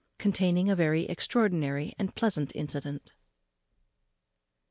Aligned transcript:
_Containing 0.17 0.67
a 0.71 0.75
very 0.75 1.03
extraordinary 1.05 1.93
and 1.99 2.15
pleasant 2.15 2.51
incident. 2.55 3.13